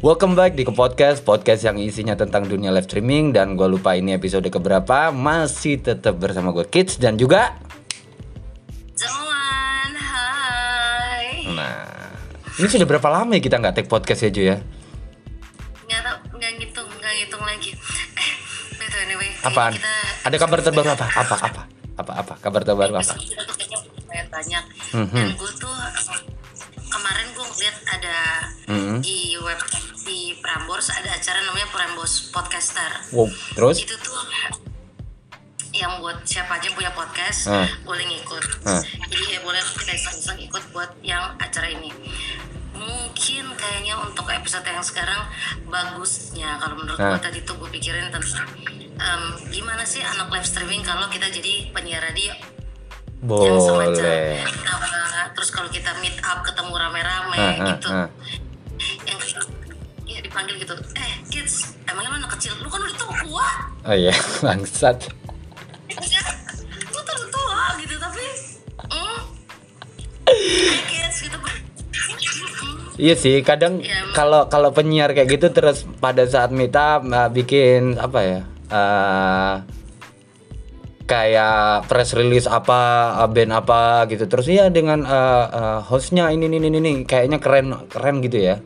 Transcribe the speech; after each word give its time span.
Welcome 0.00 0.32
back 0.32 0.56
di 0.56 0.64
ke 0.64 0.72
podcast 0.72 1.20
podcast 1.28 1.60
yang 1.60 1.76
isinya 1.76 2.16
tentang 2.16 2.48
dunia 2.48 2.72
live 2.72 2.88
streaming 2.88 3.36
dan 3.36 3.52
gue 3.52 3.68
lupa 3.68 3.92
ini 3.92 4.16
episode 4.16 4.48
keberapa 4.48 5.12
masih 5.12 5.76
tetap 5.76 6.16
bersama 6.16 6.56
gue 6.56 6.64
Kids 6.64 6.96
dan 6.96 7.20
juga 7.20 7.60
Joan, 8.96 9.92
hai. 9.92 11.52
nah 11.52 11.84
ini 12.56 12.64
sudah 12.64 12.88
berapa 12.88 13.12
lama 13.12 13.36
ya 13.36 13.44
kita 13.44 13.60
nggak 13.60 13.76
take 13.76 13.92
podcast 13.92 14.24
ya 14.24 14.32
Jo 14.32 14.42
ya 14.48 14.56
Nggak 15.84 16.00
tau, 16.00 16.16
nggak 16.32 16.50
ngitung, 16.56 16.88
nggak 16.96 17.12
ngitung 17.20 17.42
lagi. 17.44 17.70
Eh, 18.80 19.04
anyway. 19.04 19.28
apaan 19.44 19.76
Kita, 19.76 19.94
ada 20.24 20.36
kabar 20.40 20.58
terbaru 20.64 20.88
apa 20.96 21.06
apa 21.12 21.36
apa 21.44 21.62
apa 22.00 22.12
apa 22.24 22.34
kabar 22.40 22.64
terbaru 22.64 22.96
apa 22.96 23.14
banyak. 24.32 24.64
Mhm. 24.96 25.12
Dan 25.12 25.28
gue 25.36 25.50
tuh 25.60 25.76
kemarin 26.88 27.26
gue 27.36 27.46
ngeliat 27.52 27.76
ada 27.92 28.16
di 29.04 29.36
web 29.36 29.60
di 29.68 29.89
Prambors 30.50 30.90
ada 30.90 31.10
acara 31.12 31.38
namanya 31.40 31.70
Prambors 31.70 32.26
Podcaster. 32.28 32.90
wow 33.12 33.30
terus 33.54 33.78
Itu 33.78 33.94
tuh 33.96 34.18
yang 35.70 36.02
buat 36.02 36.18
siapa 36.24 36.58
aja 36.58 36.66
yang 36.66 36.74
punya 36.74 36.90
podcast 36.90 37.46
Hmm. 37.46 37.62
boleh 37.84 38.02
ngikut. 38.02 38.42
Hmm. 38.60 38.82
Jadi 39.06 39.24
ya 39.28 39.40
boleh 39.40 39.62
kita 39.62 39.94
iseng-iseng 39.94 40.42
ikut 40.42 40.64
buat 40.68 40.90
yang 41.00 41.38
acara 41.38 41.70
ini. 41.70 41.94
Mungkin 42.72 43.44
kayaknya 43.54 43.94
untuk 43.96 44.26
episode 44.26 44.66
yang 44.66 44.82
sekarang 44.82 45.22
bagusnya 45.64 46.58
kalau 46.58 46.74
menurut 46.74 46.98
Hmm. 46.98 47.14
gue 47.14 47.20
tadi 47.22 47.38
tuh 47.40 47.54
gue 47.54 47.70
pikirin 47.70 48.10
tentang 48.10 48.50
em, 48.92 49.22
gimana 49.48 49.86
sih 49.86 50.02
anak 50.02 50.26
live 50.28 50.44
streaming 50.44 50.82
kalau 50.82 51.06
kita 51.06 51.30
jadi 51.30 51.70
penyiar 51.70 52.02
radio 52.02 52.34
yang 53.22 53.56
semacam 53.56 53.94
boleh 53.94 54.42
uh, 54.66 55.26
terus 55.30 55.48
kalau 55.48 55.68
kita 55.68 55.92
meet 55.96 56.18
up 56.20 56.42
ketemu 56.42 56.72
rame-rame 56.74 57.36
Ah, 57.38 57.52
ah, 57.54 57.66
gitu 57.70 57.86
ah. 57.86 58.08
dipanggil 58.08 58.49
gitu. 60.70 60.74
Eh 60.94 61.12
kids 61.30 61.54
emangnya 61.86 62.08
lu 62.14 62.16
anak 62.22 62.30
kecil? 62.38 62.52
Lu 62.62 62.68
kan 62.70 62.80
udah 62.82 62.96
tua. 62.96 63.48
Oh 63.90 63.94
iya 63.96 64.14
bangsat. 64.44 64.98
Ya, 65.90 66.22
lu 66.94 67.00
terlalu 67.02 67.26
tua 67.34 67.62
gitu 67.82 67.94
tapi 67.98 68.24
mm, 68.86 69.20
hey 70.30 70.78
kids 70.86 71.16
gitu. 71.26 71.38
Iya 73.00 73.14
sih, 73.16 73.40
kadang 73.40 73.80
Ya, 73.80 74.04
emang. 74.04 74.12
kalau 74.12 74.42
kalau 74.52 74.70
penyiar 74.76 75.16
kayak 75.16 75.40
gitu 75.40 75.48
terus 75.56 75.88
pada 76.04 76.28
saat 76.28 76.52
up 76.52 77.00
uh, 77.08 77.28
bikin 77.32 77.96
apa 77.96 78.18
ya? 78.20 78.40
uh, 78.70 79.54
kayak 81.08 81.90
press 81.90 82.14
release 82.14 82.44
apa 82.46 83.16
uh, 83.24 83.28
band 83.32 83.56
apa 83.56 84.04
gitu. 84.06 84.28
Terus 84.28 84.46
ya 84.52 84.68
dengan 84.68 85.02
uh, 85.08 85.46
uh, 85.48 85.80
hostnya 85.88 86.28
ini 86.30 86.46
ini 86.46 86.60
ini 86.60 86.78
ini 86.78 86.92
kayaknya 87.08 87.40
keren 87.40 87.88
keren 87.88 88.20
gitu 88.22 88.38
ya 88.38 88.60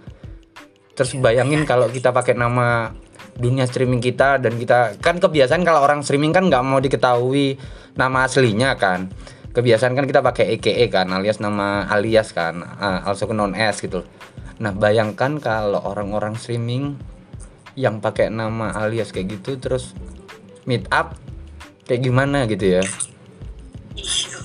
terus 0.95 1.15
bayangin 1.19 1.67
kalau 1.67 1.91
kita 1.91 2.11
pakai 2.11 2.35
nama 2.35 2.95
dunia 3.35 3.67
streaming 3.67 3.99
kita 3.99 4.39
dan 4.39 4.55
kita 4.55 4.95
kan 5.03 5.19
kebiasaan 5.19 5.67
kalau 5.67 5.83
orang 5.83 6.07
streaming 6.07 6.31
kan 6.31 6.47
nggak 6.47 6.63
mau 6.63 6.79
diketahui 6.79 7.59
nama 7.99 8.31
aslinya 8.31 8.79
kan 8.79 9.11
kebiasaan 9.51 9.95
kan 9.95 10.07
kita 10.07 10.23
pakai 10.23 10.55
EKE 10.59 10.87
kan 10.87 11.11
alias 11.11 11.43
nama 11.43 11.87
alias 11.91 12.31
kan 12.31 12.63
uh, 12.63 13.03
also 13.07 13.27
known 13.31 13.59
as 13.59 13.83
gitu 13.83 14.07
nah 14.59 14.71
bayangkan 14.71 15.43
kalau 15.43 15.83
orang-orang 15.83 16.39
streaming 16.39 16.95
yang 17.75 17.99
pakai 17.99 18.31
nama 18.31 18.71
alias 18.79 19.11
kayak 19.11 19.43
gitu 19.43 19.59
terus 19.59 19.99
meet 20.63 20.87
up 20.95 21.19
kayak 21.85 22.07
gimana 22.07 22.47
gitu 22.47 22.79
ya 22.79 22.83
Iya. 23.95 24.39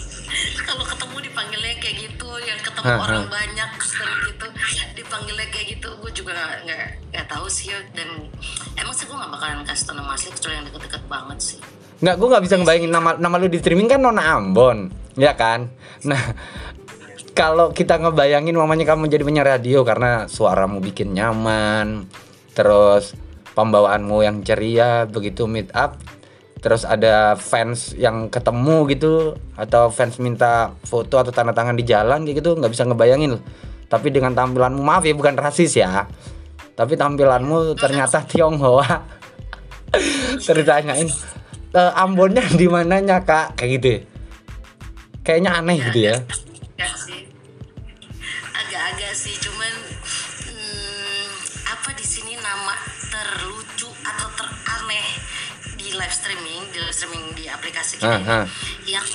kalau 0.61 0.86
ketemu 0.86 1.17
dipanggilnya 1.25 1.73
kayak 1.81 1.95
gitu 2.05 2.30
yang 2.42 2.59
ketemu 2.61 2.86
Ha, 2.86 2.94
ha. 2.94 3.02
orang 3.02 3.25
banyak 3.27 3.58
juga 6.30 6.61
nggak 6.61 7.09
nggak 7.09 7.25
tahu 7.25 7.45
sih 7.49 7.73
dan 7.97 8.09
emang 8.77 8.94
sih 8.94 9.09
gue 9.09 9.17
nggak 9.17 9.31
bakalan 9.33 9.66
kasih 9.66 9.83
tau 9.89 9.95
nama 9.97 10.14
asli 10.14 10.30
kecuali 10.30 10.55
yang 10.61 10.65
deket-deket 10.70 11.03
banget 11.09 11.37
sih. 11.42 11.59
Nggak 12.05 12.15
gue 12.21 12.27
nggak 12.30 12.43
bisa 12.45 12.55
ngebayangin 12.61 12.92
nama 12.93 13.09
nama 13.17 13.36
lu 13.42 13.49
di 13.49 13.58
streaming 13.58 13.89
kan 13.89 13.99
Nona 13.99 14.37
Ambon 14.37 14.93
ya 15.17 15.33
kan? 15.33 15.73
Nah 16.05 16.21
kalau 17.39 17.73
kita 17.73 17.98
ngebayangin 17.98 18.53
mamanya 18.53 18.86
kamu 18.93 19.09
jadi 19.09 19.23
penyiar 19.26 19.48
radio 19.58 19.81
karena 19.81 20.30
suaramu 20.30 20.77
bikin 20.83 21.17
nyaman 21.17 22.05
terus 22.53 23.15
pembawaanmu 23.58 24.21
yang 24.21 24.43
ceria 24.45 25.09
begitu 25.09 25.48
meet 25.48 25.71
up 25.71 25.98
terus 26.59 26.83
ada 26.83 27.39
fans 27.39 27.95
yang 27.95 28.27
ketemu 28.27 28.83
gitu 28.92 29.14
atau 29.55 29.87
fans 29.87 30.20
minta 30.20 30.76
foto 30.83 31.15
atau 31.15 31.32
tanda 31.32 31.55
tangan 31.55 31.80
di 31.80 31.87
jalan 31.87 32.27
gitu 32.27 32.59
nggak 32.59 32.76
bisa 32.76 32.83
ngebayangin 32.83 33.39
tapi 33.89 34.14
dengan 34.14 34.32
tampilanmu 34.32 34.80
maaf 34.80 35.04
ya 35.04 35.11
bukan 35.11 35.33
rasis 35.33 35.73
ya. 35.76 36.05
Tapi 36.77 36.94
tampilanmu 36.95 37.73
ternyata 37.76 38.22
Tionghoa. 38.30 38.86
Terus 40.45 40.61
ditanyain 40.61 41.10
"E, 41.70 41.82
Ambonnya 41.98 42.45
di 42.54 42.70
mananya 42.70 43.20
kak? 43.20 43.58
Kayak 43.58 43.70
gitu 43.76 43.88
ya. 43.89 44.00
kayaknya 45.20 45.52
aneh 45.58 45.77
gitu 45.83 46.00
ya. 46.05 46.16
Agak-agak 48.52 49.14
sih 49.14 49.36
cuman 49.39 49.73
hmm, 50.45 51.27
apa 51.70 51.89
di 51.94 52.06
sini 52.06 52.33
nama 52.38 52.73
terlucu 53.10 53.89
atau 54.02 54.27
teraneh 54.33 55.08
di 55.76 55.94
live 55.94 56.14
streaming 56.14 56.61
di 56.70 56.77
live 56.82 56.95
streaming 56.95 57.23
di 57.33 57.45
aplikasi 57.45 57.98
kita 57.98 58.10
Ah, 58.10 58.17
ini, 58.17 58.27
ah. 58.30 58.45
yang 58.86 59.06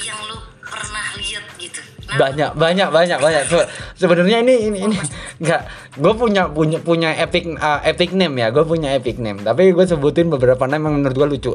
yang 0.00 0.18
lu 0.24 0.36
pernah 0.70 1.04
lihat 1.18 1.44
gitu. 1.58 1.80
Nah, 2.10 2.26
banyak 2.26 2.50
banyak 2.58 2.88
banyak 2.90 3.18
banyak. 3.22 3.42
Se- 3.46 3.68
sebenarnya 4.02 4.42
ini 4.42 4.54
ini 4.66 4.78
ini 4.90 4.96
nggak 5.42 5.62
gue 5.98 6.12
punya 6.18 6.50
punya 6.50 6.78
punya 6.82 7.14
epic 7.14 7.46
uh, 7.54 7.78
epic 7.86 8.10
name 8.16 8.42
ya. 8.42 8.50
Gue 8.50 8.66
punya 8.66 8.94
epic 8.98 9.22
name. 9.22 9.42
Tapi 9.46 9.70
gue 9.70 9.84
sebutin 9.86 10.26
beberapa 10.26 10.66
name 10.66 10.90
yang 10.90 10.94
menurut 11.02 11.14
gue 11.14 11.28
lucu. 11.38 11.52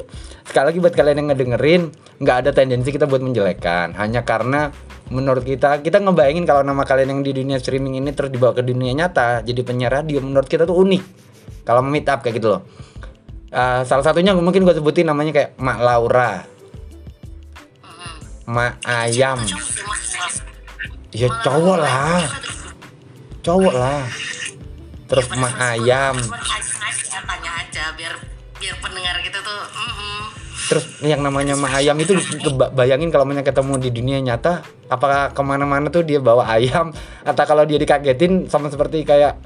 Sekali 0.47 0.71
lagi 0.71 0.79
buat 0.79 0.95
kalian 0.95 1.17
yang 1.23 1.27
ngedengerin 1.35 1.81
nggak 2.23 2.37
ada 2.45 2.51
tendensi 2.55 2.89
kita 2.95 3.03
buat 3.03 3.19
menjelekkan. 3.19 3.99
Hanya 3.99 4.23
karena 4.23 4.71
menurut 5.11 5.43
kita 5.43 5.83
kita 5.83 5.99
ngebayangin 5.99 6.47
kalau 6.47 6.63
nama 6.63 6.87
kalian 6.87 7.19
yang 7.19 7.21
di 7.21 7.31
dunia 7.35 7.57
streaming 7.59 7.99
ini 7.99 8.15
terus 8.15 8.33
dibawa 8.33 8.57
ke 8.57 8.65
dunia 8.65 8.89
nyata 8.95 9.45
jadi 9.45 9.61
penyiar 9.61 10.01
radio 10.01 10.23
menurut 10.23 10.47
kita 10.47 10.63
tuh 10.63 10.79
unik. 10.79 11.03
Kalau 11.67 11.81
meet 11.83 12.07
up 12.07 12.23
kayak 12.23 12.39
gitu 12.39 12.55
loh. 12.55 12.63
Uh, 13.55 13.83
salah 13.87 14.03
satunya 14.03 14.35
mungkin 14.35 14.63
gue 14.63 14.75
sebutin 14.75 15.07
namanya 15.07 15.31
kayak 15.31 15.49
Mak 15.59 15.79
Laura 15.79 16.54
Mak 18.45 18.85
Ayam. 18.85 19.41
Ya 21.09 21.29
cowok 21.41 21.77
lah. 21.81 22.29
Cowok 23.41 23.73
lah. 23.73 24.05
Terus 25.09 25.25
padahal 25.33 25.53
ayam. 25.57 26.15
Terus 30.65 30.85
yang 31.05 31.21
namanya 31.21 31.53
mah 31.53 31.73
ayam 31.77 31.93
itu 32.01 32.17
bayangin 32.73 33.13
kalau 33.13 33.25
namanya 33.25 33.45
ketemu 33.45 33.77
di 33.77 33.89
dunia 33.93 34.17
nyata 34.17 34.65
apakah 34.89 35.29
ke 35.29 35.41
mana-mana 35.45 35.93
tuh 35.93 36.01
dia 36.01 36.17
bawa 36.21 36.45
ayam? 36.49 36.89
Atau 37.21 37.45
kalau 37.45 37.65
dia 37.65 37.77
dikagetin 37.77 38.49
sama 38.49 38.69
seperti 38.73 39.05
kayak 39.05 39.41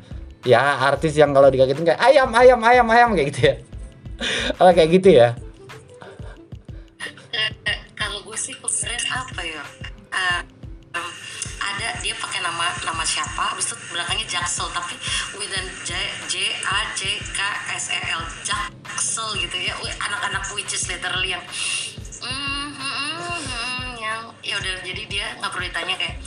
ya 0.48 0.80
artis 0.80 1.16
yang 1.16 1.36
kalau 1.36 1.52
dikagetin 1.52 1.88
kayak 1.88 2.00
ayam 2.00 2.32
ayam 2.36 2.60
ayam 2.64 2.88
ayam 2.88 3.10
kayak 3.16 3.28
gitu 3.36 3.42
ya. 3.48 3.56
Kayak 4.60 4.90
gitu 4.96 5.10
ya 5.16 5.30
nama 12.60 12.76
nama 12.92 13.04
siapa 13.08 13.56
habis 13.56 13.72
itu 13.72 13.76
belakangnya 13.88 14.28
Jaksel 14.28 14.68
tapi 14.76 14.92
with 15.40 15.48
an 15.56 15.64
J 15.88 15.96
J 16.28 16.60
A 16.68 16.92
J 16.92 17.16
K 17.32 17.40
S 17.72 17.88
E 17.88 18.00
L 18.12 18.20
Jaksel 18.44 19.32
gitu 19.40 19.56
ya 19.64 19.80
anak-anak 19.80 20.44
which 20.52 20.76
is 20.76 20.84
literally 20.92 21.32
yang 21.32 21.44
mm, 22.20 22.68
mm, 22.76 22.76
mm, 22.76 23.40
mm, 23.48 23.88
yang 24.04 24.22
ya 24.44 24.60
udah 24.60 24.76
jadi 24.84 25.04
dia 25.08 25.26
nggak 25.40 25.56
perlu 25.56 25.72
ditanya 25.72 25.96
kayak 26.04 26.20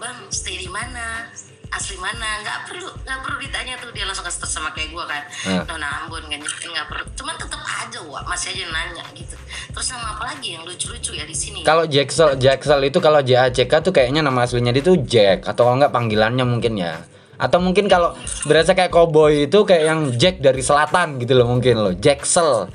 bang 0.00 0.18
stay 0.32 0.56
di 0.56 0.72
mana 0.72 1.28
asli 1.68 1.96
mana? 1.96 2.42
Nggak 2.42 2.58
perlu 2.68 2.88
nggak 3.04 3.18
perlu 3.24 3.36
ditanya 3.40 3.74
tuh. 3.80 3.90
Dia 3.92 4.04
langsung 4.08 4.24
kasih 4.24 4.48
sama 4.48 4.70
kayak 4.72 4.92
gue 4.92 5.04
kan. 5.04 5.22
Hmm. 5.44 5.62
Nona 5.68 5.88
Ambon 6.04 6.24
kan 6.26 6.40
jadi 6.40 6.66
nggak 6.72 6.86
perlu. 6.88 7.04
Cuman 7.16 7.34
tetap 7.36 7.60
aja 7.62 7.98
wah 8.04 8.22
masih 8.26 8.52
aja 8.56 8.64
nanya 8.72 9.04
gitu. 9.14 9.36
Terus 9.72 9.86
nama 9.94 10.18
apa 10.18 10.24
lagi 10.34 10.48
yang 10.56 10.62
lucu-lucu 10.66 11.10
ya 11.14 11.24
di 11.24 11.36
sini? 11.36 11.60
Kalau 11.62 11.84
Jacksel 11.86 12.34
Jacksel 12.36 12.80
itu 12.84 12.98
kalau 12.98 13.20
JACK 13.22 13.72
tuh 13.80 13.92
kayaknya 13.92 14.24
nama 14.24 14.44
aslinya 14.44 14.72
dia 14.74 14.84
tuh 14.84 14.98
Jack 15.04 15.46
atau 15.46 15.68
enggak 15.70 15.92
panggilannya 15.94 16.44
mungkin 16.44 16.80
ya. 16.80 17.04
Atau 17.38 17.62
mungkin 17.62 17.86
kalau 17.86 18.18
berasa 18.50 18.74
kayak 18.74 18.90
cowboy 18.90 19.46
itu 19.46 19.62
kayak 19.62 19.84
yang 19.86 20.00
Jack 20.18 20.42
dari 20.42 20.58
selatan 20.58 21.22
gitu 21.22 21.38
loh 21.38 21.46
mungkin 21.46 21.78
loh. 21.78 21.94
Jacksel 21.94 22.66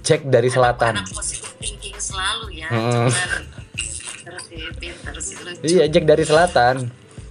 Jack 0.00 0.24
dari 0.24 0.48
selatan. 0.48 0.96
anak 0.96 1.12
thinking 1.60 1.96
selalu 2.00 2.64
ya 2.64 2.68
Hmm. 2.72 3.06
cuman 3.12 3.12
terus 4.24 4.44
sih 4.48 4.62
pinter 4.80 5.14
sih 5.20 5.36
lucu. 5.44 5.60
Iya, 5.68 5.84
Jack 5.92 6.04
dari 6.08 6.24
selatan. 6.24 6.88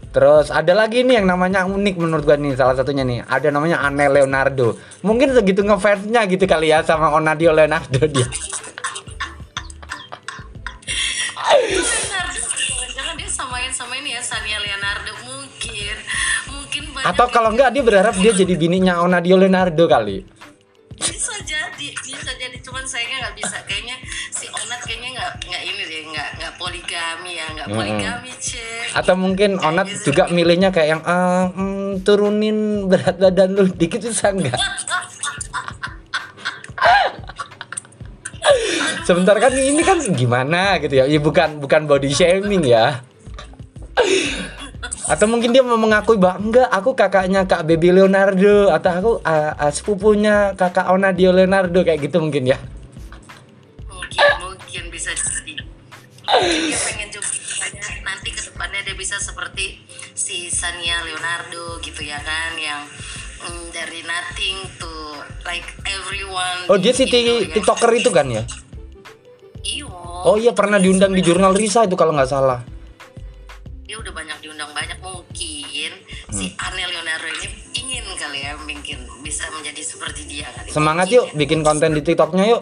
Terus 0.10 0.50
ada 0.50 0.74
lagi 0.74 1.06
nih 1.06 1.22
yang 1.22 1.30
namanya 1.30 1.70
unik 1.70 1.96
menurut 2.02 2.26
gua 2.26 2.34
nih 2.34 2.58
salah 2.58 2.74
satunya 2.74 3.06
nih. 3.06 3.22
Ada 3.30 3.54
namanya 3.54 3.86
Ane 3.86 4.10
Leonardo. 4.10 4.74
Mungkin 5.06 5.38
segitu 5.38 5.62
ngefansnya 5.62 6.26
gitu 6.26 6.50
kali 6.50 6.74
ya 6.74 6.82
sama 6.82 7.14
Onadio 7.14 7.54
Leonardo 7.54 8.02
dia. 8.10 8.26
Jangan-jangan 12.90 13.16
dia 13.22 13.30
samain 13.30 13.70
sama 13.70 13.94
ini 14.02 14.18
ya 14.18 14.22
Sania 14.26 14.58
Leonardo 14.58 15.14
mungkin 15.30 15.96
mungkin 16.50 16.82
Atau 17.06 17.30
kalau 17.30 17.54
enggak 17.54 17.70
dia 17.70 17.84
berharap 17.86 18.18
dia 18.18 18.34
jadi 18.34 18.54
bininya 18.58 19.06
Onadio 19.06 19.38
Leonardo 19.38 19.86
kali. 19.86 20.39
Poligami 26.60 27.40
ya 27.40 27.48
nggak 27.56 27.72
poligami 27.72 28.36
cek 28.36 29.00
Atau 29.00 29.16
mungkin 29.16 29.56
Onat 29.64 29.88
juga 30.04 30.28
milihnya 30.28 30.76
kayak 30.76 30.90
yang 30.92 31.00
ah, 31.08 31.48
mm, 31.56 32.04
turunin 32.04 32.92
berat 32.92 33.16
badan 33.16 33.56
lu 33.56 33.72
dikit 33.72 34.04
bisa 34.04 34.36
enggak? 34.36 34.60
Sebentar 39.08 39.40
kan 39.40 39.56
ini 39.56 39.80
kan 39.82 39.98
gimana 40.14 40.78
gitu 40.84 41.00
ya? 41.00 41.08
Ya 41.08 41.18
bukan 41.18 41.64
bukan 41.64 41.88
body 41.88 42.12
shaming 42.14 42.68
ya. 42.68 43.02
Atau 45.10 45.26
mungkin 45.26 45.50
dia 45.50 45.66
mau 45.66 45.74
mengakui 45.74 46.22
bahwa 46.22 46.38
enggak, 46.38 46.70
aku 46.70 46.94
kakaknya 46.94 47.42
Kak 47.50 47.66
Baby 47.66 47.98
Leonardo 47.98 48.70
atau 48.70 48.92
aku 48.94 49.12
ah, 49.26 49.58
ah, 49.58 49.74
sepupunya 49.74 50.54
Kakak 50.54 50.86
Onadio 50.94 51.34
Leonardo 51.34 51.82
kayak 51.82 52.06
gitu 52.06 52.22
mungkin 52.22 52.54
ya. 52.54 52.62
mungkin 53.90 54.30
mungkin 54.42 54.84
bisa 54.94 55.10
jadi 55.18 55.58
Dia 56.32 56.78
pengen 56.80 57.10
juga 57.10 57.28
nanti 58.02 58.30
ke 58.30 58.42
depannya 58.44 58.82
dia 58.82 58.94
bisa 58.94 59.18
seperti 59.18 59.82
si 60.14 60.48
Sania 60.48 61.02
Leonardo 61.02 61.78
gitu 61.80 62.02
ya 62.02 62.18
kan 62.18 62.54
yang 62.56 62.86
mm, 63.40 63.70
dari 63.70 64.02
nothing 64.02 64.58
to 64.76 64.90
like 65.44 65.66
everyone 65.84 66.66
Oh, 66.68 66.76
dia 66.76 66.92
si 66.92 67.04
di 67.04 67.18
Indo, 67.20 67.34
ti- 67.36 67.46
ya. 67.46 67.54
TikToker 67.56 67.92
itu 67.94 68.10
kan 68.10 68.28
ya? 68.28 68.44
Iyo. 69.62 69.90
Oh 70.22 70.36
iya 70.36 70.52
pernah 70.52 70.78
diundang 70.78 71.12
di 71.12 71.20
jurnal 71.20 71.52
Risa 71.52 71.84
itu 71.84 71.94
kalau 71.94 72.12
nggak 72.12 72.28
salah. 72.28 72.62
dia 73.82 73.98
udah 73.98 74.14
banyak 74.14 74.38
diundang 74.40 74.70
banyak 74.70 75.02
mungkin 75.02 75.92
si 76.30 76.46
Hmm. 76.48 76.62
Ane 76.64 76.84
Leonardo 76.86 77.26
ini 77.26 77.48
ingin 77.74 78.06
kali 78.14 78.40
ya 78.40 78.54
mungkin 78.56 79.02
bisa 79.20 79.50
menjadi 79.50 79.82
seperti 79.82 80.30
dia 80.30 80.46
kali 80.48 80.70
Semangat 80.70 81.10
Mungkin 81.10 81.18
yuk 81.18 81.28
bikin 81.36 81.60
konten 81.60 81.90
di 81.92 82.02
TikToknya 82.04 82.46
yuk. 82.48 82.62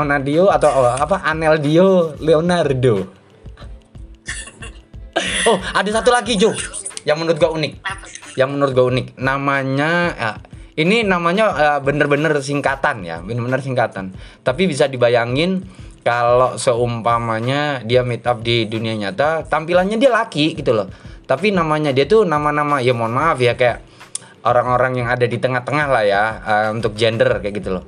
Onadio 0.00 0.48
atau 0.48 0.70
oh, 0.72 0.96
apa 0.96 1.20
Anel 1.22 1.60
Dio 1.60 2.16
Leonardo. 2.18 3.20
Oh, 5.48 5.58
ada 5.76 5.90
satu 5.90 6.12
lagi 6.12 6.36
Jo 6.36 6.52
yang 7.04 7.20
menurut 7.20 7.40
gua 7.40 7.50
unik. 7.56 7.72
ya. 7.80 8.44
Yang 8.44 8.48
menurut 8.56 8.72
gua 8.76 8.86
unik 8.92 9.06
namanya 9.20 9.90
ya, 10.16 10.30
ini 10.80 11.04
namanya 11.04 11.44
eh, 11.56 11.78
bener-bener 11.80 12.32
singkatan 12.40 13.04
ya, 13.04 13.20
bener-bener 13.20 13.60
singkatan. 13.60 14.16
Tapi 14.44 14.68
bisa 14.68 14.88
dibayangin 14.88 15.64
kalau 16.00 16.56
seumpamanya 16.56 17.84
dia 17.84 18.00
meet 18.00 18.24
up 18.24 18.40
di 18.40 18.64
dunia 18.64 18.96
nyata, 18.96 19.44
tampilannya 19.44 20.00
dia 20.00 20.12
laki 20.12 20.56
gitu 20.56 20.72
loh. 20.72 20.88
Tapi 21.28 21.52
namanya 21.52 21.92
dia 21.92 22.08
tuh 22.08 22.26
nama-nama 22.26 22.80
ya 22.82 22.96
mohon 22.96 23.14
maaf 23.14 23.38
ya 23.38 23.54
kayak 23.54 23.84
orang-orang 24.44 25.04
yang 25.04 25.08
ada 25.12 25.28
di 25.28 25.36
tengah-tengah 25.36 25.86
lah 25.88 26.04
ya 26.04 26.22
eh, 26.40 26.68
untuk 26.72 26.96
gender 26.96 27.28
kayak 27.40 27.54
gitu 27.60 27.80
loh. 27.80 27.84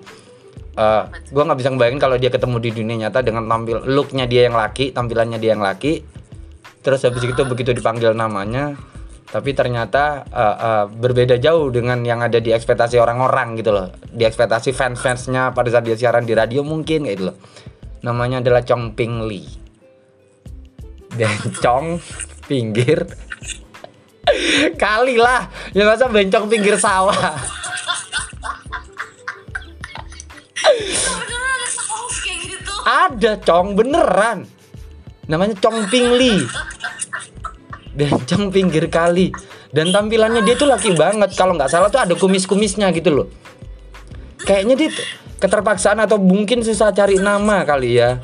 Eh, 0.72 1.04
gue 1.28 1.42
nggak 1.44 1.58
bisa 1.60 1.68
ngebayangin 1.68 2.00
kalau 2.00 2.16
dia 2.16 2.32
ketemu 2.32 2.56
di 2.56 2.70
dunia 2.72 2.96
nyata 3.04 3.20
dengan 3.20 3.44
tampil 3.44 3.84
looknya 3.92 4.24
dia 4.24 4.48
yang 4.48 4.56
laki, 4.56 4.96
tampilannya 4.96 5.36
dia 5.36 5.52
yang 5.52 5.60
laki, 5.60 6.00
terus 6.80 7.04
habis 7.04 7.28
itu 7.28 7.44
begitu 7.44 7.76
dipanggil 7.76 8.16
namanya, 8.16 8.72
tapi 9.28 9.52
ternyata 9.52 10.24
eh, 10.32 10.56
eh, 10.56 10.84
berbeda 10.88 11.36
jauh 11.36 11.68
dengan 11.68 12.00
yang 12.00 12.24
ada 12.24 12.40
di 12.40 12.56
ekspektasi 12.56 12.96
orang-orang 12.96 13.60
gitu 13.60 13.68
loh, 13.68 13.92
di 14.08 14.24
ekspektasi 14.24 14.72
fans-fansnya 14.72 15.52
pada 15.52 15.68
saat 15.68 15.84
dia 15.84 15.92
siaran 15.92 16.24
di 16.24 16.32
radio 16.32 16.64
mungkin 16.64 17.04
kayak 17.04 17.16
gitu 17.20 17.24
loh. 17.28 17.36
Namanya 18.00 18.40
adalah 18.40 18.64
Chong 18.64 18.96
Ping 18.96 19.28
Lee. 19.28 19.46
Dan 21.12 21.36
Chong 21.60 22.00
pinggir 22.48 23.04
kali 24.80 25.20
lah, 25.20 25.52
ya 25.76 25.84
masa 25.84 26.08
bencong 26.08 26.48
pinggir 26.48 26.80
sawah. 26.80 27.51
Ada 33.22 33.38
Cong 33.38 33.78
beneran. 33.78 34.50
Namanya 35.30 35.54
Cong 35.62 35.86
Ping 35.86 36.10
Lee. 36.18 36.42
Bencong 37.94 38.50
pinggir 38.50 38.90
kali. 38.90 39.30
Dan 39.70 39.94
tampilannya 39.94 40.42
dia 40.42 40.58
tuh 40.58 40.66
laki 40.66 40.98
banget. 40.98 41.30
Kalau 41.38 41.54
nggak 41.54 41.70
salah 41.70 41.86
tuh 41.86 42.02
ada 42.02 42.18
kumis-kumisnya 42.18 42.90
gitu 42.90 43.14
loh. 43.14 43.26
Kayaknya 44.42 44.74
dia 44.74 44.90
keterpaksaan 45.38 46.02
atau 46.02 46.18
mungkin 46.18 46.66
susah 46.66 46.90
cari 46.90 47.22
nama 47.22 47.62
kali 47.62 48.02
ya. 48.02 48.18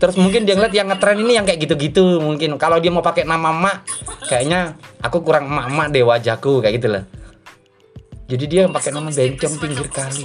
Terus 0.00 0.16
mungkin 0.16 0.48
dia 0.48 0.56
ngeliat 0.56 0.72
yang 0.72 0.88
ngetren 0.88 1.20
ini 1.20 1.36
yang 1.36 1.44
kayak 1.44 1.68
gitu-gitu 1.68 2.24
mungkin. 2.24 2.56
Kalau 2.56 2.80
dia 2.80 2.88
mau 2.88 3.04
pakai 3.04 3.28
nama 3.28 3.52
mak, 3.52 3.84
kayaknya 4.24 4.72
aku 5.04 5.20
kurang 5.20 5.52
emak-emak 5.52 5.86
deh 5.92 6.00
wajahku 6.00 6.64
kayak 6.64 6.80
gitu 6.80 6.88
loh. 6.96 7.04
Jadi 8.24 8.44
dia 8.48 8.64
pakai 8.72 8.88
nama 8.88 9.12
bencong 9.12 9.54
pinggir 9.60 9.84
kali. 9.92 10.24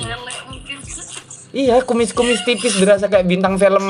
Iya, 1.54 1.86
kumis-kumis 1.86 2.42
tipis 2.42 2.82
berasa 2.82 3.06
kayak 3.06 3.30
bintang 3.30 3.62
film 3.62 3.86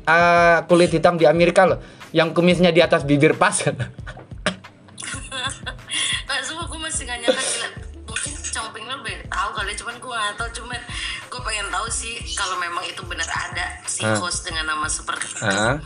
eh, 0.00 0.58
kulit 0.64 0.88
hitam 0.96 1.20
di 1.20 1.28
Amerika 1.28 1.68
loh. 1.68 1.76
Yang 2.08 2.32
kumisnya 2.32 2.72
di 2.72 2.80
atas 2.80 3.04
bibir 3.04 3.36
pas. 3.36 3.52
Nggak, 6.24 6.40
semua 6.40 6.64
gue 6.64 6.80
masih 6.80 7.04
gak 7.04 7.20
nyangka 7.20 7.44
gila 7.44 7.68
mungkin 8.08 8.32
comping 8.52 8.84
lo 8.88 8.96
lebih 9.04 9.20
tahu 9.28 9.50
kali 9.52 9.72
cuman 9.76 9.94
gue 10.00 10.12
gak 10.16 10.36
tahu 10.40 10.48
cuman 10.62 10.80
gue 11.28 11.40
pengen 11.44 11.68
tahu 11.68 11.86
sih 11.92 12.14
kalau 12.32 12.56
memang 12.56 12.84
itu 12.88 13.04
benar 13.04 13.28
ada 13.28 13.66
si 13.84 14.00
host 14.04 14.48
dengan 14.48 14.72
nama 14.72 14.88
seperti 14.88 15.28
itu 15.28 15.44
Hah? 15.44 15.76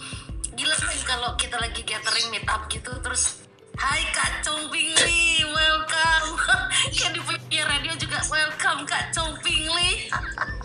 gila 0.55 0.75
kan 0.79 0.95
kalau 1.03 1.31
kita 1.35 1.59
lagi 1.59 1.83
gathering 1.83 2.31
meet 2.31 2.47
up 2.47 2.71
gitu 2.71 2.95
terus 3.03 3.43
Hai 3.77 4.09
Kak 4.09 4.41
Comping 4.41 4.89
Lee, 5.05 5.45
welcome. 5.53 6.41
Kayak 6.97 7.13
di 7.13 7.21
punya 7.21 7.69
radio 7.69 7.93
juga 8.01 8.25
welcome 8.33 8.89
Kak 8.89 9.13
Comping 9.13 9.69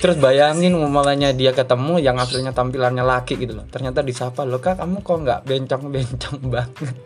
Terus 0.00 0.16
bayangin 0.16 0.72
umpamanya 0.80 1.36
dia 1.36 1.52
ketemu 1.52 2.00
yang 2.00 2.16
aslinya 2.16 2.56
tampilannya 2.56 3.04
laki 3.04 3.36
gitu 3.36 3.52
loh. 3.52 3.68
Ternyata 3.68 4.00
disapa 4.00 4.48
loh 4.48 4.56
kak 4.56 4.80
kamu 4.80 5.04
kok 5.04 5.18
nggak 5.20 5.40
bencong-bencong 5.44 6.40
banget. 6.56 6.96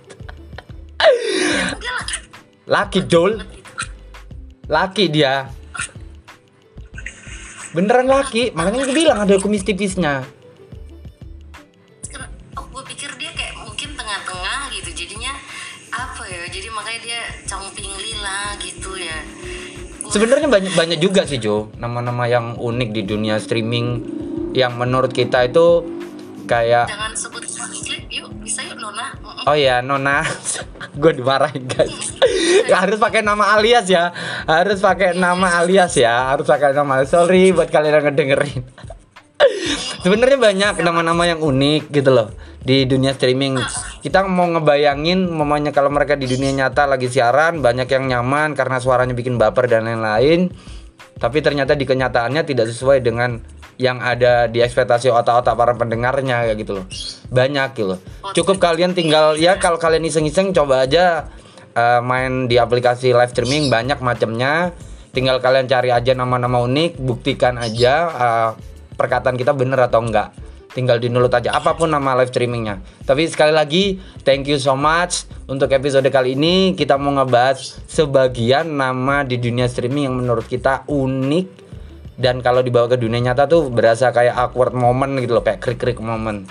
Enggak 1.75 1.93
lah. 1.99 2.07
Laki 2.65 3.01
Jol, 3.11 3.43
laki 4.71 5.11
dia. 5.11 5.51
Beneran 7.75 8.07
laki, 8.07 8.55
makanya 8.55 8.87
gue 8.87 8.95
bilang 8.95 9.19
ada 9.27 9.35
kumis 9.43 9.67
tipisnya. 9.67 10.23
Pikir 12.85 13.17
dia 13.17 13.33
kayak 13.33 13.65
mungkin 13.65 13.97
tengah-tengah 13.97 14.71
gitu 14.77 14.93
jadinya 14.93 15.33
apa 15.89 16.27
ya 16.27 16.47
jadi 16.53 16.69
makanya 16.69 17.01
dia 17.01 17.21
comping 17.49 17.91
lila 17.97 18.55
gitu 18.61 18.93
ya 18.99 19.19
Sebenarnya 20.15 20.47
banyak 20.47 20.79
banyak 20.79 20.99
juga 21.03 21.27
sih 21.27 21.43
Jo, 21.43 21.75
nama-nama 21.75 22.31
yang 22.31 22.55
unik 22.55 22.95
di 22.95 23.03
dunia 23.03 23.35
streaming 23.43 23.99
yang 24.55 24.79
menurut 24.79 25.11
kita 25.11 25.51
itu 25.51 25.83
kayak 26.47 26.87
jangan 26.87 27.11
sebut 27.19 27.43
klip 27.83 28.07
yuk 28.15 28.31
bisa 28.39 28.63
yuk 28.63 28.79
Nona 28.79 29.11
Mm-mm. 29.19 29.51
Oh 29.51 29.57
ya 29.59 29.83
Nona, 29.83 30.23
gue 31.03 31.13
dimarahin 31.19 31.67
guys. 31.67 32.15
harus 32.79 33.03
pakai 33.03 33.27
nama 33.27 33.59
alias 33.59 33.91
ya, 33.91 34.15
harus 34.47 34.79
pakai 34.79 35.19
nama 35.19 35.59
alias 35.59 35.99
ya, 35.99 36.31
harus 36.31 36.47
pakai 36.47 36.71
nama. 36.71 37.03
Sorry 37.03 37.51
buat 37.51 37.75
kalian 37.75 37.99
yang 37.99 38.05
ngedengerin. 38.15 38.63
Sebenarnya 40.07 40.39
banyak 40.39 40.75
nama-nama 40.79 41.27
yang 41.27 41.43
unik 41.43 41.91
gitu 41.91 42.15
loh 42.15 42.31
di 42.63 42.87
dunia 42.87 43.19
streaming. 43.19 43.59
Kita 44.05 44.21
mau 44.29 44.45
ngebayangin, 44.45 45.33
mamanya 45.33 45.73
kalau 45.73 45.89
mereka 45.89 46.13
di 46.13 46.29
dunia 46.29 46.53
nyata 46.53 46.85
lagi 46.85 47.09
siaran 47.09 47.65
banyak 47.65 47.89
yang 47.89 48.05
nyaman 48.05 48.53
karena 48.53 48.77
suaranya 48.77 49.17
bikin 49.17 49.41
baper 49.41 49.65
dan 49.65 49.89
lain-lain. 49.89 50.53
Tapi 51.17 51.41
ternyata 51.41 51.73
di 51.73 51.89
kenyataannya 51.89 52.45
tidak 52.45 52.69
sesuai 52.69 53.01
dengan 53.01 53.41
yang 53.81 54.05
ada 54.05 54.45
di 54.45 54.61
ekspektasi 54.61 55.09
otak-otak 55.09 55.57
para 55.57 55.73
pendengarnya 55.73 56.45
kayak 56.45 56.57
gitu 56.61 56.73
loh. 56.77 56.87
Banyak 57.33 57.69
gitu 57.81 57.97
loh. 57.97 57.99
Cukup 58.37 58.61
kalian 58.61 58.93
tinggal 58.93 59.41
ya 59.41 59.57
kalau 59.57 59.81
kalian 59.81 60.05
iseng-iseng 60.05 60.53
coba 60.53 60.85
aja 60.85 61.33
eh, 61.73 62.01
main 62.05 62.45
di 62.45 62.61
aplikasi 62.61 63.17
live 63.17 63.33
streaming 63.33 63.73
banyak 63.73 64.05
macamnya. 64.05 64.77
Tinggal 65.17 65.41
kalian 65.41 65.65
cari 65.65 65.89
aja 65.89 66.13
nama-nama 66.13 66.61
unik, 66.61 67.01
buktikan 67.01 67.57
aja 67.57 67.95
eh, 68.13 68.51
perkataan 69.01 69.41
kita 69.41 69.57
bener 69.57 69.81
atau 69.81 70.05
enggak. 70.05 70.37
Tinggal 70.75 70.99
dinulut 70.99 71.31
aja 71.31 71.55
apa 71.55 71.79
pun 71.79 71.87
nama 71.87 72.19
live 72.19 72.35
streamingnya. 72.35 72.83
Tapi 73.07 73.31
sekali 73.31 73.55
lagi 73.55 74.03
thank 74.27 74.51
you 74.51 74.59
so 74.59 74.75
much. 74.75 75.25
Untuk 75.47 75.71
episode 75.71 76.07
kali 76.11 76.35
ini 76.35 76.75
kita 76.75 76.99
mau 76.99 77.15
ngebahas 77.15 77.79
sebagian 77.87 78.75
nama 78.75 79.23
di 79.23 79.39
dunia 79.39 79.71
streaming 79.71 80.11
yang 80.11 80.17
menurut 80.19 80.45
kita 80.51 80.83
unik. 80.91 81.63
Dan 82.15 82.43
kalau 82.43 82.63
dibawa 82.63 82.91
ke 82.91 82.99
dunia 82.99 83.23
nyata 83.23 83.47
tuh 83.47 83.71
berasa 83.71 84.11
kayak 84.11 84.35
awkward 84.35 84.75
moment 84.75 85.15
gitu 85.23 85.39
loh 85.39 85.45
kayak 85.47 85.63
krik 85.63 85.79
krik 85.79 85.99
moment. 86.03 86.51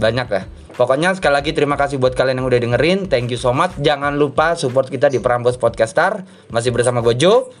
Banyak 0.00 0.28
ya. 0.32 0.42
Pokoknya 0.74 1.12
sekali 1.12 1.34
lagi 1.36 1.50
terima 1.52 1.76
kasih 1.76 2.00
buat 2.00 2.16
kalian 2.16 2.40
yang 2.40 2.48
udah 2.48 2.60
dengerin. 2.60 2.98
Thank 3.12 3.34
you 3.34 3.40
so 3.40 3.52
much. 3.52 3.76
Jangan 3.82 4.16
lupa 4.16 4.56
support 4.56 4.88
kita 4.88 5.12
di 5.12 5.20
Prambos 5.20 5.60
Podcaster. 5.60 6.24
Masih 6.48 6.72
bersama 6.72 7.04
gue 7.04 7.18
Jo 7.18 7.52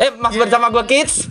eh 0.00 0.10
masih 0.16 0.40
bersama 0.40 0.72
gue 0.72 0.84
Kids 0.88 1.28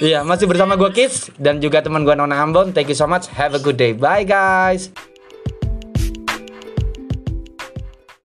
Iya, 0.00 0.24
masih 0.24 0.48
bersama 0.48 0.78
gue 0.78 0.88
Kids 0.94 1.28
dan 1.36 1.60
juga 1.60 1.84
teman 1.84 2.06
gue 2.06 2.14
Nona 2.16 2.40
Ambon. 2.40 2.72
Thank 2.72 2.88
you 2.88 2.98
so 2.98 3.04
much. 3.04 3.28
Have 3.36 3.52
a 3.52 3.60
good 3.60 3.76
day. 3.76 3.92
Bye 3.92 4.24
guys. 4.24 5.11